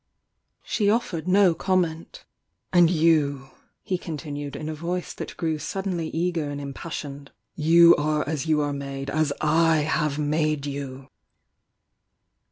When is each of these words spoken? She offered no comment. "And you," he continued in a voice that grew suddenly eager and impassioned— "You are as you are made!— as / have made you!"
She 0.63 0.89
offered 0.89 1.27
no 1.27 1.53
comment. 1.53 2.25
"And 2.73 2.89
you," 2.89 3.51
he 3.83 3.99
continued 3.99 4.55
in 4.55 4.67
a 4.67 4.73
voice 4.73 5.13
that 5.13 5.37
grew 5.37 5.59
suddenly 5.59 6.07
eager 6.09 6.49
and 6.49 6.59
impassioned— 6.59 7.29
"You 7.55 7.95
are 7.97 8.27
as 8.27 8.47
you 8.47 8.61
are 8.61 8.73
made!— 8.73 9.11
as 9.11 9.31
/ 9.39 9.41
have 9.41 10.17
made 10.17 10.65
you!" 10.65 11.09